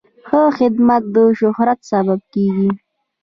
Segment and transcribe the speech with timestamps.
[0.27, 2.69] ښه خدمت د شهرت سبب کېږي.